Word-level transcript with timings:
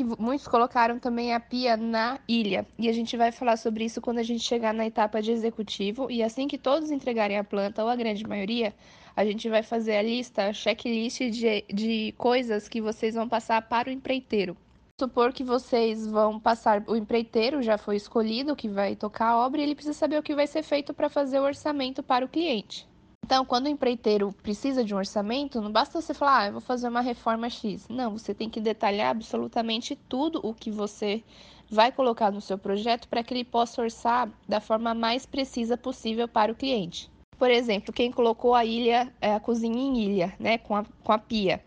que 0.00 0.22
muitos 0.22 0.48
colocaram 0.48 0.98
também 0.98 1.34
a 1.34 1.40
pia 1.40 1.76
na 1.76 2.18
ilha. 2.26 2.66
E 2.78 2.88
a 2.88 2.92
gente 2.92 3.18
vai 3.18 3.30
falar 3.30 3.58
sobre 3.58 3.84
isso 3.84 4.00
quando 4.00 4.18
a 4.18 4.22
gente 4.22 4.42
chegar 4.42 4.72
na 4.72 4.86
etapa 4.86 5.20
de 5.20 5.30
executivo. 5.30 6.10
E 6.10 6.22
assim 6.22 6.48
que 6.48 6.56
todos 6.56 6.90
entregarem 6.90 7.36
a 7.36 7.44
planta, 7.44 7.84
ou 7.84 7.90
a 7.90 7.96
grande 7.96 8.26
maioria, 8.26 8.74
a 9.14 9.24
gente 9.26 9.46
vai 9.50 9.62
fazer 9.62 9.96
a 9.96 10.02
lista, 10.02 10.46
a 10.46 10.52
checklist 10.54 11.20
de, 11.20 11.64
de 11.68 12.14
coisas 12.16 12.66
que 12.66 12.80
vocês 12.80 13.14
vão 13.14 13.28
passar 13.28 13.60
para 13.68 13.90
o 13.90 13.92
empreiteiro. 13.92 14.56
Supor 14.98 15.34
que 15.34 15.44
vocês 15.44 16.06
vão 16.06 16.40
passar, 16.40 16.82
o 16.86 16.96
empreiteiro 16.96 17.62
já 17.62 17.76
foi 17.76 17.96
escolhido, 17.96 18.56
que 18.56 18.68
vai 18.68 18.96
tocar 18.96 19.28
a 19.28 19.38
obra, 19.38 19.60
e 19.60 19.64
ele 19.64 19.74
precisa 19.74 19.94
saber 19.94 20.18
o 20.18 20.22
que 20.22 20.34
vai 20.34 20.46
ser 20.46 20.62
feito 20.62 20.94
para 20.94 21.10
fazer 21.10 21.40
o 21.40 21.44
orçamento 21.44 22.02
para 22.02 22.24
o 22.24 22.28
cliente. 22.28 22.88
Então, 23.30 23.44
quando 23.44 23.66
o 23.66 23.68
empreiteiro 23.68 24.32
precisa 24.42 24.82
de 24.82 24.92
um 24.92 24.98
orçamento, 24.98 25.60
não 25.60 25.70
basta 25.70 26.00
você 26.00 26.12
falar, 26.12 26.38
ah, 26.40 26.46
eu 26.46 26.52
vou 26.54 26.60
fazer 26.60 26.88
uma 26.88 27.00
reforma 27.00 27.48
X. 27.48 27.86
Não, 27.88 28.18
você 28.18 28.34
tem 28.34 28.50
que 28.50 28.60
detalhar 28.60 29.12
absolutamente 29.12 29.94
tudo 29.94 30.40
o 30.42 30.52
que 30.52 30.68
você 30.68 31.22
vai 31.70 31.92
colocar 31.92 32.32
no 32.32 32.40
seu 32.40 32.58
projeto 32.58 33.06
para 33.06 33.22
que 33.22 33.32
ele 33.32 33.44
possa 33.44 33.82
orçar 33.82 34.28
da 34.48 34.60
forma 34.60 34.94
mais 34.94 35.26
precisa 35.26 35.76
possível 35.76 36.26
para 36.26 36.50
o 36.50 36.56
cliente. 36.56 37.08
Por 37.38 37.52
exemplo, 37.52 37.92
quem 37.92 38.10
colocou 38.10 38.52
a 38.52 38.64
ilha, 38.64 39.14
é, 39.20 39.32
a 39.32 39.38
cozinha 39.38 39.80
em 39.80 40.02
ilha, 40.02 40.34
né, 40.36 40.58
com 40.58 40.74
a, 40.74 40.84
com 41.04 41.12
a 41.12 41.18
pia. 41.18 41.62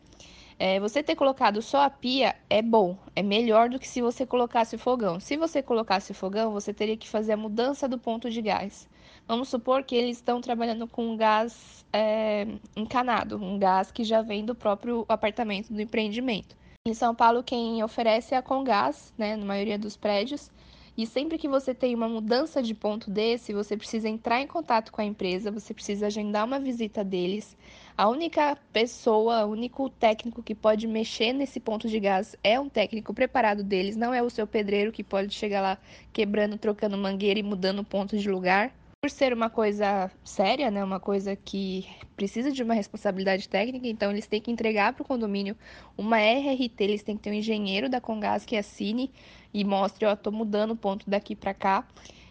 É, 0.59 0.81
você 0.81 1.01
ter 1.01 1.15
colocado 1.15 1.61
só 1.61 1.83
a 1.83 1.89
pia 1.89 2.35
é 2.49 2.61
bom, 2.61 2.97
é 3.15 3.23
melhor 3.23 3.69
do 3.69 3.79
que 3.79 3.87
se 3.87 4.01
você 4.01 4.25
colocasse 4.25 4.75
o 4.75 4.79
fogão. 4.79 5.17
Se 5.17 5.37
você 5.37 5.63
colocasse 5.63 6.11
o 6.11 6.15
fogão, 6.15 6.51
você 6.51 6.73
teria 6.73 6.97
que 6.97 7.07
fazer 7.07 7.31
a 7.31 7.37
mudança 7.37 7.87
do 7.87 7.97
ponto 7.97 8.29
de 8.29 8.41
gás. 8.41 8.85
Vamos 9.25 9.47
supor 9.47 9.83
que 9.83 9.95
eles 9.95 10.17
estão 10.17 10.41
trabalhando 10.41 10.85
com 10.85 11.15
gás 11.15 11.85
é, 11.93 12.45
encanado, 12.75 13.37
um 13.37 13.57
gás 13.57 13.89
que 13.89 14.03
já 14.03 14.21
vem 14.21 14.43
do 14.43 14.53
próprio 14.53 15.05
apartamento 15.07 15.71
do 15.71 15.81
empreendimento. 15.81 16.57
Em 16.85 16.93
São 16.93 17.15
Paulo, 17.15 17.41
quem 17.41 17.81
oferece 17.81 18.35
é 18.35 18.37
a 18.37 18.41
Congás, 18.41 19.13
né, 19.17 19.37
na 19.37 19.45
maioria 19.45 19.79
dos 19.79 19.95
prédios. 19.95 20.51
E 20.97 21.07
sempre 21.07 21.37
que 21.37 21.47
você 21.47 21.73
tem 21.73 21.95
uma 21.95 22.07
mudança 22.09 22.61
de 22.61 22.75
ponto 22.75 23.09
desse, 23.09 23.53
você 23.53 23.77
precisa 23.77 24.09
entrar 24.09 24.41
em 24.41 24.45
contato 24.45 24.91
com 24.91 24.99
a 25.01 25.05
empresa, 25.05 25.49
você 25.49 25.73
precisa 25.73 26.07
agendar 26.07 26.45
uma 26.45 26.59
visita 26.59 27.03
deles. 27.03 27.57
A 27.97 28.09
única 28.09 28.57
pessoa, 28.73 29.45
o 29.45 29.51
único 29.51 29.89
técnico 29.89 30.43
que 30.43 30.53
pode 30.53 30.85
mexer 30.85 31.31
nesse 31.31 31.59
ponto 31.59 31.87
de 31.87 31.99
gás 31.99 32.35
é 32.43 32.59
um 32.59 32.67
técnico 32.67 33.13
preparado 33.13 33.63
deles, 33.63 33.95
não 33.95 34.13
é 34.13 34.21
o 34.21 34.29
seu 34.29 34.45
pedreiro 34.45 34.91
que 34.91 35.03
pode 35.03 35.33
chegar 35.33 35.61
lá 35.61 35.77
quebrando, 36.11 36.57
trocando 36.57 36.97
mangueira 36.97 37.39
e 37.39 37.43
mudando 37.43 37.79
o 37.79 37.85
ponto 37.85 38.17
de 38.17 38.29
lugar 38.29 38.71
por 39.03 39.09
ser 39.09 39.33
uma 39.33 39.49
coisa 39.49 40.09
séria, 40.23 40.71
né, 40.71 40.81
uma 40.81 40.97
coisa 40.97 41.35
que 41.35 41.85
precisa 42.15 42.49
de 42.53 42.63
uma 42.63 42.73
responsabilidade 42.73 43.49
técnica, 43.49 43.85
então 43.85 44.09
eles 44.09 44.27
têm 44.27 44.39
que 44.39 44.49
entregar 44.49 44.93
para 44.93 45.01
o 45.01 45.05
condomínio 45.05 45.57
uma 45.97 46.21
RRT, 46.21 46.81
eles 46.81 47.03
têm 47.03 47.17
que 47.17 47.23
ter 47.23 47.29
um 47.29 47.33
engenheiro 47.33 47.89
da 47.89 47.99
Congás 47.99 48.45
que 48.45 48.55
assine 48.55 49.11
e 49.53 49.65
mostre, 49.65 50.05
ó, 50.05 50.15
tô 50.15 50.31
mudando 50.31 50.71
o 50.71 50.75
ponto 50.77 51.09
daqui 51.09 51.35
para 51.35 51.53
cá. 51.53 51.85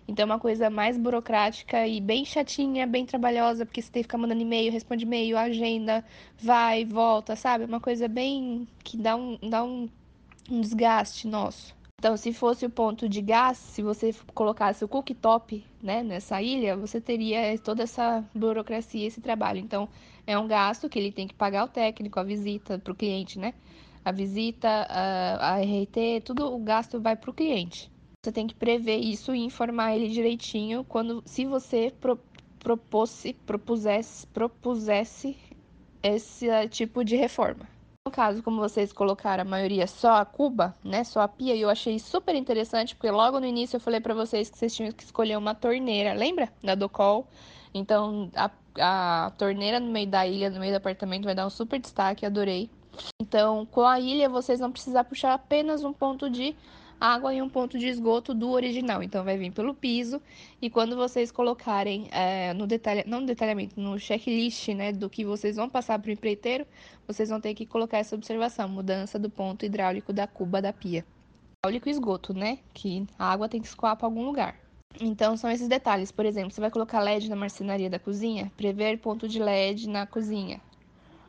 Então 0.09 0.23
é 0.23 0.27
uma 0.27 0.39
coisa 0.39 0.71
mais 0.71 0.97
burocrática 0.97 1.87
e 1.87 2.01
bem 2.01 2.25
chatinha, 2.25 2.87
bem 2.87 3.05
trabalhosa, 3.05 3.67
porque 3.67 3.83
você 3.83 3.93
tem 3.93 4.03
que 4.03 4.05
ficar 4.05 4.17
mandando 4.17 4.41
e-mail, 4.41 4.73
responde 4.73 5.05
e-mail, 5.05 5.37
agenda, 5.37 6.03
vai, 6.43 6.87
volta, 6.87 7.37
sabe? 7.37 7.67
Uma 7.67 7.81
coisa 7.81 8.09
bem 8.09 8.67
que 8.83 8.97
dá 8.97 9.15
um, 9.15 9.39
dá 9.47 9.63
um, 9.63 9.91
um 10.51 10.63
desgaste 10.63 11.29
nosso. 11.29 11.82
Então, 12.03 12.17
se 12.17 12.33
fosse 12.33 12.67
o 12.67 12.71
ponto 12.71 13.09
de 13.09 13.23
gás, 13.23 13.57
se 13.57 13.81
você 13.81 14.13
colocasse 14.35 14.85
o 14.85 14.89
cooktop 14.89 15.65
né, 15.81 16.03
nessa 16.03 16.43
ilha, 16.43 16.77
você 16.77 17.01
teria 17.01 17.57
toda 17.61 17.85
essa 17.85 18.25
burocracia, 18.35 19.07
esse 19.07 19.21
trabalho. 19.21 19.61
Então, 19.61 19.89
é 20.27 20.37
um 20.37 20.49
gasto 20.49 20.89
que 20.89 20.99
ele 20.99 21.13
tem 21.13 21.29
que 21.29 21.35
pagar 21.35 21.65
o 21.65 21.69
técnico, 21.69 22.19
a 22.19 22.25
visita 22.25 22.77
para 22.77 22.93
o 22.93 22.97
cliente, 22.97 23.39
né? 23.39 23.55
A 24.05 24.11
visita, 24.11 24.69
a, 24.69 25.53
a 25.53 25.61
RT, 25.61 26.23
tudo 26.25 26.53
o 26.53 26.59
gasto 26.59 27.01
vai 27.01 27.15
para 27.15 27.31
o 27.31 27.33
cliente. 27.33 27.89
Você 28.21 28.33
tem 28.33 28.49
que 28.49 28.55
prever 28.57 28.97
isso 28.97 29.33
e 29.33 29.39
informar 29.39 29.95
ele 29.95 30.09
direitinho 30.09 30.83
quando, 30.83 31.23
se 31.25 31.45
você 31.45 31.95
pro, 32.01 32.19
propôs, 32.59 33.33
propusesse, 33.47 34.27
propusesse 34.27 35.37
esse 36.03 36.49
tipo 36.69 37.05
de 37.05 37.15
reforma. 37.15 37.69
No 38.05 38.11
caso, 38.11 38.43
como 38.43 38.61
vocês 38.61 38.93
colocaram 38.93 39.43
a 39.43 39.45
maioria 39.45 39.87
só 39.87 40.15
a 40.15 40.25
cuba, 40.25 40.75
né, 40.83 41.05
só 41.05 41.21
a 41.21 41.29
pia, 41.29 41.55
e 41.55 41.61
eu 41.61 41.71
achei 41.71 42.01
super 42.01 42.35
interessante, 42.35 42.97
porque 42.97 43.09
logo 43.09 43.39
no 43.39 43.47
início 43.47 43.77
eu 43.77 43.81
falei 43.81 44.01
para 44.01 44.13
vocês 44.13 44.51
que 44.51 44.59
vocês 44.59 44.75
tinham 44.75 44.91
que 44.91 45.05
escolher 45.05 45.39
uma 45.39 45.55
torneira, 45.55 46.13
lembra? 46.13 46.53
Da 46.61 46.75
Docol. 46.75 47.29
Então, 47.73 48.29
a, 48.35 48.51
a 48.81 49.31
torneira 49.39 49.79
no 49.79 49.87
meio 49.93 50.09
da 50.09 50.27
ilha, 50.27 50.51
no 50.51 50.59
meio 50.59 50.73
do 50.73 50.79
apartamento, 50.79 51.25
vai 51.27 51.35
dar 51.35 51.47
um 51.47 51.51
super 51.51 51.79
destaque, 51.79 52.27
adorei. 52.27 52.69
Então, 53.21 53.65
com 53.67 53.83
a 53.83 54.01
ilha, 54.01 54.29
vocês 54.29 54.59
vão 54.59 54.73
precisar 54.73 55.05
puxar 55.05 55.33
apenas 55.35 55.85
um 55.85 55.93
ponto 55.93 56.29
de 56.29 56.57
água 57.03 57.35
e 57.35 57.43
um 57.43 57.49
ponto 57.49 57.79
de 57.79 57.87
esgoto 57.89 58.33
do 58.33 58.51
original. 58.51 59.03
Então, 59.03 59.25
vai 59.25 59.37
vir 59.37 59.53
pelo 59.53 59.75
piso. 59.75 60.23
E 60.61 60.71
quando 60.71 60.95
vocês 60.97 61.33
colocarem 61.33 62.09
é, 62.13 62.55
no 62.55 62.67
detalhe, 62.67 63.03
não 63.07 63.21
no 63.21 63.27
detalhamento, 63.27 63.81
no 63.81 63.99
checklist, 63.99 64.69
né, 64.69 64.93
do 64.93 65.11
que 65.11 65.25
vocês 65.25 65.57
vão 65.57 65.69
passar 65.69 65.99
para 65.99 66.11
o 66.11 66.13
empreiteiro, 66.13 66.67
vocês 67.07 67.29
vão 67.29 67.41
ter 67.41 67.55
que 67.55 67.67
colocar 67.67 67.99
essa 67.99 68.15
observação: 68.15 68.69
mudança 68.69 69.19
do 69.19 69.29
ponto 69.29 69.67
hidráulico 69.67 70.13
da 70.13 70.27
cuba 70.27 70.63
da 70.63 70.73
pia. 70.73 71.05
Hidráulico 71.59 71.89
esgoto, 71.89 72.33
né? 72.33 72.59
Que 72.73 73.07
a 73.19 73.33
água 73.33 73.49
tem 73.49 73.61
que 73.61 73.67
escoar 73.67 73.97
para 73.97 74.07
algum 74.07 74.25
lugar. 74.25 74.57
Então, 75.01 75.37
são 75.37 75.51
esses 75.51 75.69
detalhes. 75.69 76.13
Por 76.13 76.27
exemplo, 76.27 76.51
você 76.51 76.61
vai 76.61 76.71
colocar 76.71 77.01
LED 77.01 77.29
na 77.29 77.37
marcenaria 77.37 77.89
da 77.91 77.99
cozinha, 77.99 78.53
prever 78.57 78.99
ponto 78.99 79.27
de 79.27 79.39
LED 79.39 79.89
na 79.89 80.07
cozinha. 80.07 80.61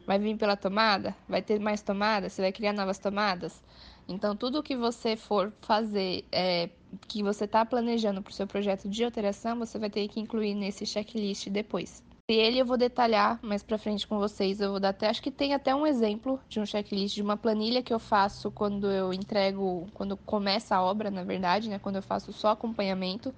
Vai 0.05 0.19
vir 0.19 0.37
pela 0.37 0.57
tomada? 0.57 1.15
Vai 1.27 1.41
ter 1.41 1.59
mais 1.59 1.81
tomadas? 1.81 2.33
Você 2.33 2.41
vai 2.41 2.51
criar 2.51 2.73
novas 2.73 2.99
tomadas? 2.99 3.63
Então, 4.07 4.35
tudo 4.35 4.61
que 4.61 4.75
você 4.75 5.15
for 5.15 5.53
fazer, 5.61 6.25
é, 6.31 6.69
que 7.07 7.23
você 7.23 7.45
está 7.45 7.65
planejando 7.65 8.21
para 8.21 8.31
o 8.31 8.33
seu 8.33 8.45
projeto 8.45 8.89
de 8.89 9.03
alteração, 9.03 9.57
você 9.57 9.79
vai 9.79 9.89
ter 9.89 10.07
que 10.09 10.19
incluir 10.19 10.55
nesse 10.55 10.85
checklist 10.85 11.47
depois. 11.49 12.03
E 12.29 12.33
ele 12.33 12.59
eu 12.59 12.65
vou 12.65 12.77
detalhar 12.77 13.39
mais 13.41 13.63
para 13.63 13.77
frente 13.77 14.07
com 14.07 14.17
vocês. 14.17 14.59
Eu 14.59 14.71
vou 14.71 14.79
dar 14.79 14.89
até, 14.89 15.09
acho 15.09 15.21
que 15.21 15.31
tem 15.31 15.53
até 15.53 15.73
um 15.75 15.87
exemplo 15.87 16.39
de 16.49 16.59
um 16.59 16.65
checklist, 16.65 17.15
de 17.15 17.21
uma 17.21 17.37
planilha 17.37 17.83
que 17.83 17.93
eu 17.93 17.99
faço 17.99 18.51
quando 18.51 18.89
eu 18.89 19.13
entrego, 19.13 19.87
quando 19.93 20.17
começa 20.17 20.75
a 20.75 20.83
obra, 20.83 21.11
na 21.11 21.23
verdade, 21.23 21.69
né? 21.69 21.79
Quando 21.79 21.97
eu 21.97 22.01
faço 22.03 22.31
só 22.33 22.49
acompanhamento. 22.49 23.33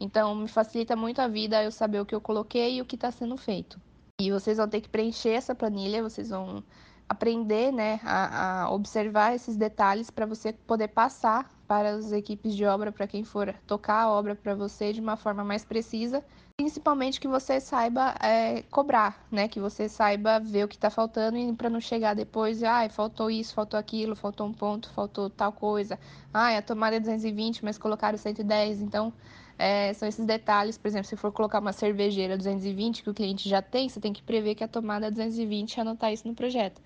Então, 0.00 0.34
me 0.34 0.48
facilita 0.48 0.96
muito 0.96 1.20
a 1.20 1.28
vida 1.28 1.62
eu 1.62 1.70
saber 1.70 2.00
o 2.00 2.06
que 2.06 2.14
eu 2.14 2.20
coloquei 2.20 2.76
e 2.76 2.82
o 2.82 2.86
que 2.86 2.96
está 2.96 3.10
sendo 3.10 3.36
feito. 3.36 3.80
E 4.26 4.30
vocês 4.30 4.56
vão 4.58 4.68
ter 4.68 4.80
que 4.80 4.88
preencher 4.88 5.30
essa 5.30 5.54
planilha, 5.54 6.02
vocês 6.02 6.30
vão 6.30 6.62
aprender 7.08 7.72
né, 7.72 8.00
a, 8.04 8.62
a 8.62 8.70
observar 8.70 9.34
esses 9.34 9.56
detalhes 9.56 10.10
para 10.10 10.24
você 10.24 10.52
poder 10.52 10.88
passar 10.88 11.50
para 11.66 11.90
as 11.90 12.12
equipes 12.12 12.54
de 12.54 12.64
obra, 12.64 12.92
para 12.92 13.06
quem 13.06 13.24
for 13.24 13.54
tocar 13.66 14.02
a 14.02 14.10
obra 14.10 14.34
para 14.34 14.54
você 14.54 14.92
de 14.92 15.00
uma 15.00 15.16
forma 15.16 15.42
mais 15.42 15.64
precisa, 15.64 16.24
principalmente 16.56 17.20
que 17.20 17.26
você 17.26 17.60
saiba 17.60 18.14
é, 18.22 18.62
cobrar, 18.70 19.26
né? 19.30 19.48
Que 19.48 19.58
você 19.58 19.88
saiba 19.88 20.38
ver 20.38 20.64
o 20.64 20.68
que 20.68 20.76
está 20.76 20.88
faltando 20.88 21.36
e 21.36 21.52
para 21.52 21.68
não 21.68 21.80
chegar 21.80 22.14
depois, 22.14 22.62
ah, 22.62 22.88
faltou 22.88 23.30
isso, 23.30 23.54
faltou 23.54 23.78
aquilo, 23.78 24.14
faltou 24.14 24.46
um 24.46 24.52
ponto, 24.52 24.88
faltou 24.90 25.28
tal 25.28 25.52
coisa. 25.52 25.98
Ah, 26.32 26.56
a 26.56 26.62
tomada 26.62 26.96
é 26.96 27.00
220, 27.00 27.64
mas 27.64 27.76
colocaram 27.76 28.16
110, 28.16 28.80
então 28.80 29.12
é, 29.58 29.92
são 29.94 30.08
esses 30.08 30.24
detalhes, 30.24 30.78
por 30.78 30.88
exemplo, 30.88 31.06
se 31.06 31.16
for 31.16 31.32
colocar 31.32 31.60
uma 31.60 31.72
cervejeira 31.72 32.36
220 32.36 33.02
que 33.02 33.10
o 33.10 33.14
cliente 33.14 33.48
já 33.48 33.62
tem, 33.62 33.88
você 33.88 34.00
tem 34.00 34.12
que 34.12 34.22
prever 34.22 34.54
que 34.54 34.64
a 34.64 34.68
tomada 34.68 35.06
é 35.06 35.10
220 35.10 35.74
e 35.74 35.80
anotar 35.80 36.12
isso 36.12 36.26
no 36.26 36.34
projeto. 36.34 36.80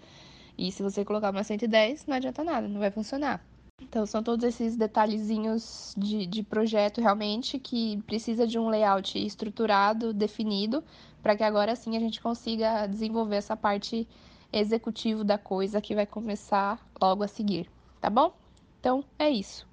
E 0.58 0.72
se 0.72 0.82
você 0.82 1.04
colocar 1.04 1.30
uma 1.30 1.44
110, 1.44 2.06
não 2.06 2.16
adianta 2.16 2.42
nada, 2.42 2.66
não 2.66 2.80
vai 2.80 2.90
funcionar. 2.90 3.44
Então, 3.82 4.06
são 4.06 4.22
todos 4.22 4.42
esses 4.44 4.74
detalhezinhos 4.74 5.94
de, 5.98 6.26
de 6.26 6.42
projeto 6.42 7.00
realmente 7.00 7.58
que 7.58 8.02
precisa 8.06 8.46
de 8.46 8.58
um 8.58 8.68
layout 8.68 9.18
estruturado, 9.18 10.14
definido, 10.14 10.82
para 11.22 11.36
que 11.36 11.42
agora 11.42 11.76
sim 11.76 11.96
a 11.96 12.00
gente 12.00 12.20
consiga 12.20 12.86
desenvolver 12.86 13.36
essa 13.36 13.56
parte 13.56 14.08
executivo 14.52 15.22
da 15.22 15.36
coisa 15.36 15.80
que 15.80 15.94
vai 15.94 16.06
começar 16.06 16.80
logo 17.00 17.22
a 17.22 17.28
seguir, 17.28 17.70
tá 18.00 18.08
bom? 18.08 18.34
Então, 18.80 19.04
é 19.18 19.28
isso. 19.28 19.66